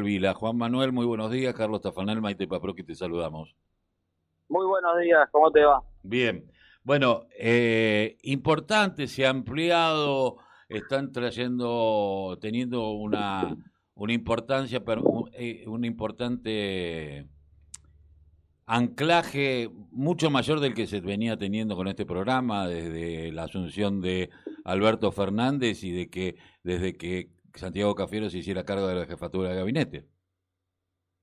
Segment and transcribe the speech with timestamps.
[0.00, 0.32] Vila.
[0.32, 1.54] Juan Manuel, muy buenos días.
[1.54, 3.54] Carlos Tafanel, Maite Paproqui, te saludamos.
[4.48, 5.82] Muy buenos días, ¿cómo te va?
[6.02, 6.50] Bien.
[6.82, 13.54] Bueno, eh, importante, se ha ampliado, están trayendo, teniendo una,
[13.94, 15.02] una importancia, pero
[15.34, 17.28] eh, un importante
[18.64, 24.30] anclaje mucho mayor del que se venía teniendo con este programa desde la asunción de
[24.64, 29.50] Alberto Fernández y de que desde que Santiago Cafiero se hiciera cargo de la jefatura
[29.50, 30.04] de gabinete.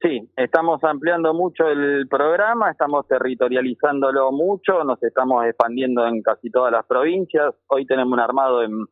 [0.02, 6.72] Sí, estamos ampliando mucho el programa, estamos territorializándolo mucho, nos estamos expandiendo en casi todas
[6.72, 7.54] las provincias.
[7.68, 8.86] Hoy tenemos un armado en,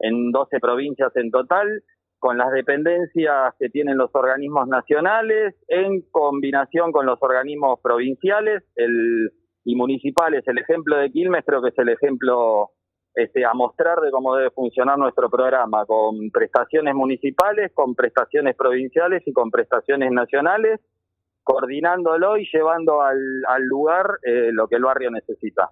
[0.00, 1.82] en 12 provincias en total,
[2.18, 9.30] con las dependencias que tienen los organismos nacionales, en combinación con los organismos provinciales el,
[9.64, 10.46] y municipales.
[10.46, 12.70] El ejemplo de Quilmes creo que es el ejemplo
[13.14, 19.22] este, a mostrar de cómo debe funcionar nuestro programa, con prestaciones municipales, con prestaciones provinciales
[19.26, 20.80] y con prestaciones nacionales,
[21.42, 23.18] coordinándolo y llevando al,
[23.62, 25.70] lugar eh, lo que el barrio necesita.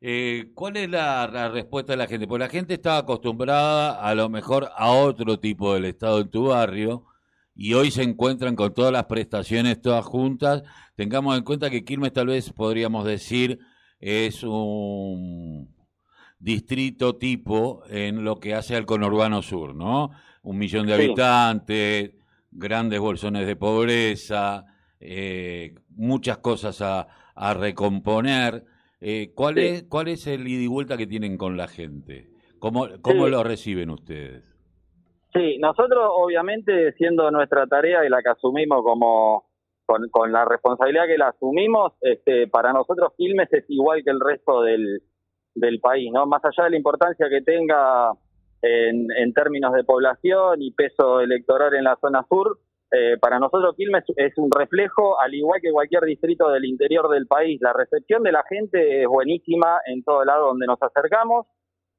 [0.00, 2.26] Eh, ¿Cuál es la, la, respuesta de la gente?
[2.26, 6.48] Porque la gente está acostumbrada a lo mejor a otro tipo del Estado en tu
[6.48, 7.04] barrio
[7.54, 10.62] y hoy se encuentran con todas las prestaciones todas juntas.
[10.96, 13.58] Tengamos en cuenta que Quilmes tal vez podríamos decir
[13.98, 15.75] es un
[16.46, 20.12] distrito tipo en lo que hace al conurbano sur, ¿no?
[20.44, 22.14] Un millón de habitantes,
[22.52, 24.64] grandes bolsones de pobreza,
[25.00, 28.62] eh, muchas cosas a, a recomponer.
[29.00, 32.28] Eh, ¿cuál, es, ¿Cuál es el ida y vuelta que tienen con la gente?
[32.60, 34.44] ¿Cómo, cómo lo reciben ustedes?
[35.34, 39.46] Sí, nosotros obviamente siendo nuestra tarea y la que asumimos como
[39.84, 44.20] con, con la responsabilidad que la asumimos, este, para nosotros Quilmes es igual que el
[44.20, 45.02] resto del,
[45.56, 46.26] del país, ¿no?
[46.26, 48.12] Más allá de la importancia que tenga
[48.62, 52.58] en, términos de población y peso electoral en la zona sur,
[52.92, 57.26] eh, para nosotros Quilmes es un reflejo, al igual que cualquier distrito del interior del
[57.26, 57.60] país.
[57.60, 61.46] La recepción de la gente es buenísima en todo lado donde nos acercamos.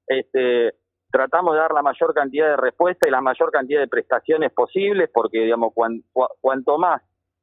[0.08, 0.76] Este,
[1.12, 5.10] tratamos de dar la mayor cantidad de respuestas y la mayor cantidad de prestaciones posibles,
[5.14, 7.02] porque digamos cuanto más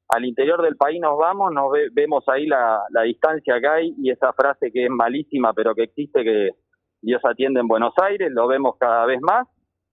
[0.09, 4.11] al interior del país nos vamos, nos vemos ahí la, la, distancia que hay y
[4.11, 6.51] esa frase que es malísima pero que existe que
[7.01, 9.47] Dios atiende en Buenos Aires, lo vemos cada vez más.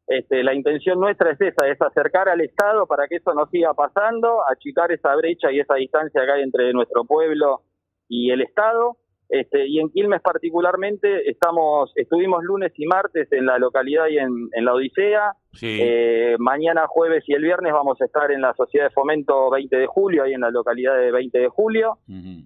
[0.08, 3.74] Este, la intención nuestra es esa, es acercar al Estado para que eso no siga
[3.74, 7.62] pasando, achicar esa brecha y esa distancia que hay entre nuestro pueblo
[8.08, 8.98] y el Estado
[9.32, 14.66] este, y en Quilmes particularmente estamos, estuvimos lunes y martes en la localidad y en
[14.66, 15.32] la Odisea.
[15.62, 19.76] Eh, mañana jueves y el viernes vamos a estar en la Sociedad de Fomento 20
[19.76, 21.98] de julio, ahí en la localidad de 20 de julio.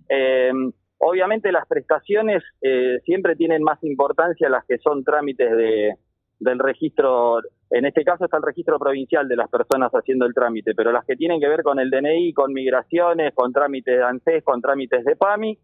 [0.09, 0.51] eh,
[0.97, 5.95] obviamente las prestaciones eh, siempre tienen más importancia las que son trámites de,
[6.39, 7.39] del registro,
[7.69, 11.05] en este caso está el registro provincial de las personas haciendo el trámite, pero las
[11.05, 15.03] que tienen que ver con el DNI, con migraciones, con trámites de ANSES, con trámites
[15.05, 15.57] de PAMI,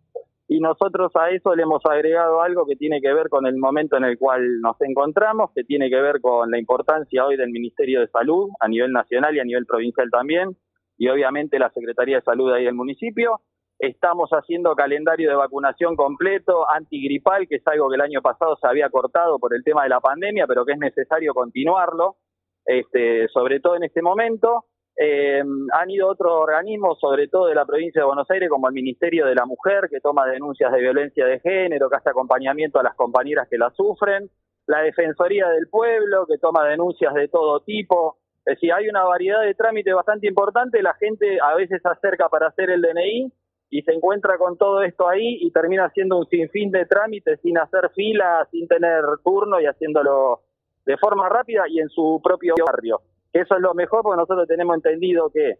[0.51, 3.95] y nosotros a eso le hemos agregado algo que tiene que ver con el momento
[3.95, 8.01] en el cual nos encontramos, que tiene que ver con la importancia hoy del Ministerio
[8.01, 10.57] de Salud a nivel nacional y a nivel provincial también,
[10.97, 13.39] y obviamente la Secretaría de Salud ahí del municipio.
[13.79, 18.67] Estamos haciendo calendario de vacunación completo, antigripal, que es algo que el año pasado se
[18.67, 22.17] había cortado por el tema de la pandemia, pero que es necesario continuarlo,
[22.65, 24.65] este, sobre todo en este momento.
[24.97, 28.73] Eh, han ido otros organismos, sobre todo de la provincia de Buenos Aires, como el
[28.73, 32.83] Ministerio de la Mujer, que toma denuncias de violencia de género, que hace acompañamiento a
[32.83, 34.29] las compañeras que la sufren,
[34.67, 38.17] la Defensoría del Pueblo, que toma denuncias de todo tipo.
[38.45, 42.27] Es decir, hay una variedad de trámites bastante importante, la gente a veces se acerca
[42.29, 43.31] para hacer el DNI
[43.69, 47.57] y se encuentra con todo esto ahí y termina haciendo un sinfín de trámites sin
[47.57, 50.41] hacer fila, sin tener turno y haciéndolo
[50.85, 53.01] de forma rápida y en su propio barrio.
[53.33, 55.55] Eso es lo mejor porque nosotros tenemos entendido que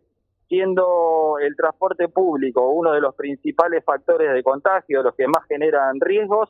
[0.47, 5.99] siendo el transporte público uno de los principales factores de contagio, los que más generan
[6.01, 6.49] riesgos,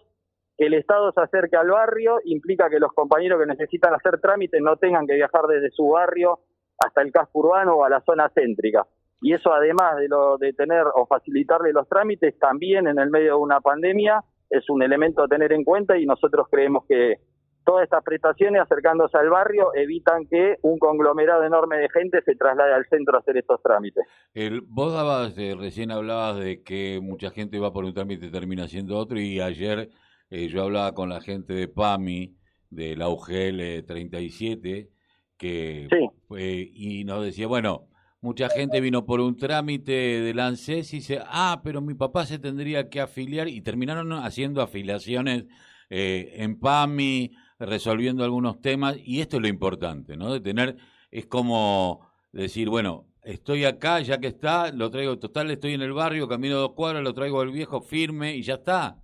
[0.58, 4.60] que el Estado se acerque al barrio implica que los compañeros que necesitan hacer trámites
[4.62, 6.40] no tengan que viajar desde su barrio
[6.80, 8.88] hasta el casco urbano o a la zona céntrica.
[9.22, 13.36] Y eso además de lo de tener o facilitarle los trámites, también en el medio
[13.36, 17.18] de una pandemia es un elemento a tener en cuenta y nosotros creemos que
[17.63, 22.74] todas estas prestaciones acercándose al barrio evitan que un conglomerado enorme de gente se traslade
[22.74, 24.06] al centro a hacer estos trámites.
[24.34, 28.31] El, vos dabas, eh, recién hablabas de que mucha gente va por un trámite y
[28.31, 29.90] termina haciendo otro y ayer
[30.30, 32.36] eh, yo hablaba con la gente de PAMI,
[32.69, 34.90] de la UGL 37,
[35.38, 36.10] que sí.
[36.38, 37.90] eh, y nos decía, bueno,
[38.22, 42.40] mucha gente vino por un trámite del ANSES y dice, ah, pero mi papá se
[42.40, 45.46] tendría que afiliar y terminaron haciendo afiliaciones
[45.90, 47.31] eh, en PAMI,
[47.66, 50.34] resolviendo algunos temas, y esto es lo importante, ¿no?
[50.34, 50.78] De tener,
[51.12, 55.94] es como decir, bueno, estoy acá, ya que está, lo traigo, total, estoy en el
[55.94, 58.98] barrio, camino dos cuadras, lo traigo al viejo firme y ya está.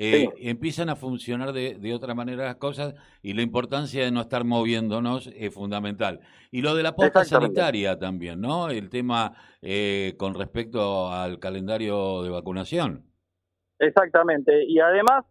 [0.00, 4.20] Eh, empiezan a funcionar de, de, otra manera las cosas y la importancia de no
[4.20, 6.20] estar moviéndonos es fundamental.
[6.52, 8.70] Y lo de la posta sanitaria también, ¿no?
[8.70, 13.06] El tema eh, con respecto al calendario de vacunación.
[13.80, 14.64] Exactamente.
[14.68, 15.24] Y además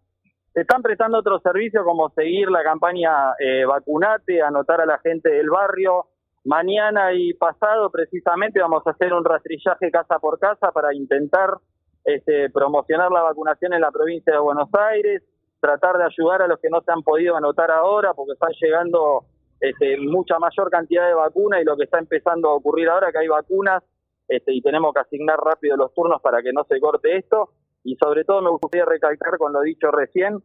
[0.57, 5.29] se están prestando otros servicios como seguir la campaña eh, Vacunate, anotar a la gente
[5.29, 6.07] del barrio.
[6.45, 11.59] Mañana y pasado precisamente vamos a hacer un rastrillaje casa por casa para intentar
[12.03, 15.21] este, promocionar la vacunación en la provincia de Buenos Aires,
[15.59, 19.25] tratar de ayudar a los que no se han podido anotar ahora, porque están llegando
[19.59, 23.19] este, mucha mayor cantidad de vacunas y lo que está empezando a ocurrir ahora que
[23.19, 23.83] hay vacunas
[24.27, 27.51] este, y tenemos que asignar rápido los turnos para que no se corte esto.
[27.87, 30.39] Y sobre todo me gustaría recalcar con lo dicho recién,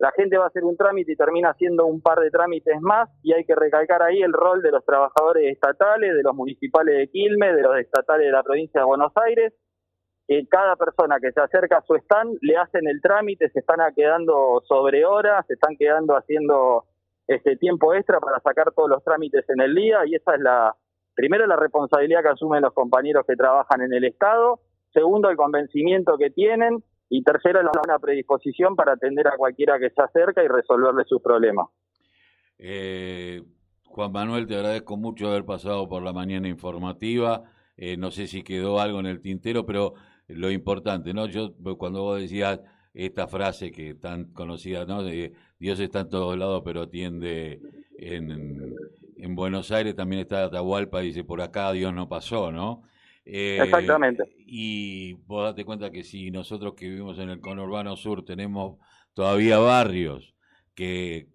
[0.00, 3.08] la gente va a hacer un trámite y termina haciendo un par de trámites más
[3.22, 7.08] y hay que recalcar ahí el rol de los trabajadores estatales, de los municipales de
[7.08, 9.54] Quilmes, de los estatales de la provincia de Buenos Aires,
[10.26, 13.78] que cada persona que se acerca a su stand le hacen el trámite, se están
[13.94, 16.84] quedando sobre horas, se están quedando haciendo
[17.28, 20.74] este tiempo extra para sacar todos los trámites en el día y esa es la
[21.14, 24.58] primero la responsabilidad que asumen los compañeros que trabajan en el Estado,
[24.92, 29.90] segundo el convencimiento que tienen y tercero la buena predisposición para atender a cualquiera que
[29.90, 31.68] se acerca y resolverle sus problemas.
[32.58, 33.42] Eh,
[33.84, 37.44] Juan Manuel, te agradezco mucho haber pasado por la mañana informativa.
[37.76, 39.94] Eh, no sé si quedó algo en el tintero, pero
[40.26, 41.26] lo importante, ¿no?
[41.26, 42.60] Yo cuando vos decías
[42.92, 45.02] esta frase que tan conocida, ¿no?
[45.02, 47.60] De Dios está en todos lados, pero atiende
[47.96, 48.74] en,
[49.16, 52.82] en Buenos Aires, también está Atahualpa, dice, por acá Dios no pasó, ¿no?
[53.30, 54.24] Eh, Exactamente.
[54.46, 58.78] Y vos date cuenta que si nosotros que vivimos en el conurbano sur tenemos
[59.12, 60.34] todavía barrios
[60.74, 61.28] que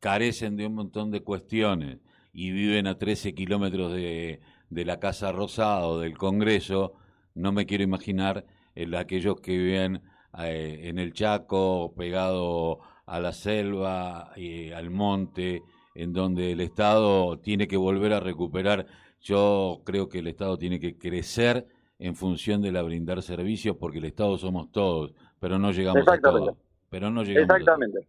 [0.00, 1.98] carecen de un montón de cuestiones
[2.32, 4.40] y viven a 13 kilómetros de,
[4.70, 6.94] de la Casa Rosada o del Congreso,
[7.34, 8.44] no me quiero imaginar
[8.74, 10.02] el, aquellos que viven
[10.38, 15.62] eh, en el Chaco, pegado a la selva, y al monte,
[15.94, 18.86] en donde el Estado tiene que volver a recuperar.
[19.20, 21.66] Yo creo que el Estado tiene que crecer
[21.98, 26.18] en función de la brindar servicios, porque el Estado somos todos, pero no llegamos a
[26.18, 26.56] todo.
[26.90, 28.06] Pero no llegamos Exactamente.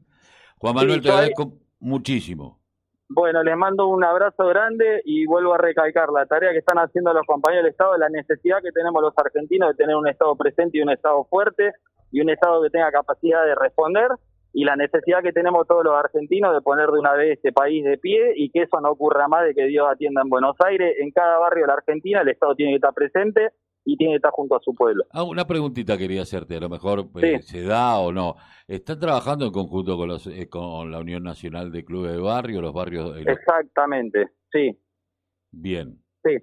[0.58, 2.60] Juan Manuel, te agradezco muchísimo.
[3.10, 7.14] Bueno, les mando un abrazo grande y vuelvo a recalcar la tarea que están haciendo
[7.14, 10.78] los compañeros del Estado, la necesidad que tenemos los argentinos de tener un Estado presente
[10.78, 11.72] y un Estado fuerte
[12.12, 14.10] y un Estado que tenga capacidad de responder
[14.58, 17.86] y la necesidad que tenemos todos los argentinos de poner de una vez este país
[17.86, 20.96] de pie y que eso no ocurra más de que Dios atienda en Buenos Aires.
[20.98, 23.50] En cada barrio de la Argentina el Estado tiene que estar presente
[23.86, 25.04] y tiene que estar junto a su pueblo.
[25.12, 28.34] Ah, una preguntita quería hacerte, a lo mejor eh, se da o no.
[28.68, 32.60] ¿Están trabajando en conjunto con, los, eh, con la Unión Nacional de Clubes de Barrio,
[32.60, 33.16] los barrios?
[33.16, 34.76] Exactamente, sí.
[35.52, 36.00] Bien.
[36.24, 36.36] Sí.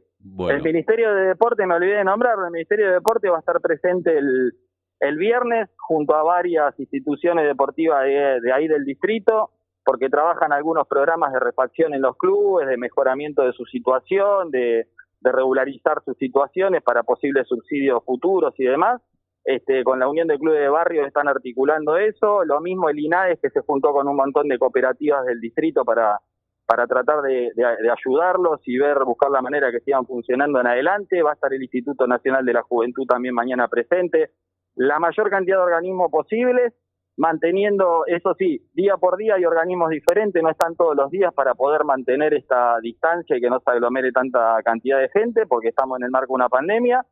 [0.50, 3.60] El Ministerio de Deporte, me olvidé de nombrarlo, el Ministerio de Deporte va a estar
[3.60, 4.52] presente el,
[5.00, 9.50] el viernes junto a varias instituciones deportivas de, de ahí del distrito,
[9.84, 14.88] porque trabajan algunos programas de refacción en los clubes, de mejoramiento de su situación, de
[15.24, 19.00] de regularizar sus situaciones para posibles subsidios futuros y demás.
[19.42, 22.44] Este, con la Unión de Clubes de Barrios están articulando eso.
[22.44, 26.18] Lo mismo el INAES, que se juntó con un montón de cooperativas del distrito para,
[26.66, 27.52] para tratar de,
[27.90, 31.22] ayudarlos y ver, buscar la manera que sigan funcionando en adelante.
[31.22, 34.30] Va a estar el Instituto Nacional de la Juventud también mañana presente.
[34.76, 36.72] La mayor cantidad de organismos posibles
[37.16, 41.54] manteniendo, eso sí, día por día hay organismos diferentes, no están todos los días para
[41.54, 45.98] poder mantener esta distancia y que no se aglomere tanta cantidad de gente, porque estamos
[45.98, 47.04] en el marco de una pandemia.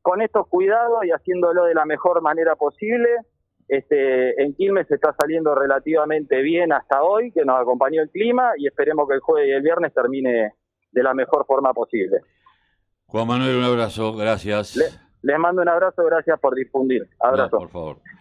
[0.00, 3.08] Con estos cuidados y haciéndolo de la mejor manera posible,
[3.68, 8.52] este, en Quilmes se está saliendo relativamente bien hasta hoy, que nos acompañó el clima,
[8.56, 10.54] y esperemos que el jueves y el viernes termine
[10.90, 12.20] de la mejor forma posible.
[13.06, 14.76] Juan Manuel, un abrazo, gracias.
[15.22, 17.08] Les mando un abrazo, gracias por difundir.
[17.20, 17.58] Abrazo.
[17.58, 17.96] por favor.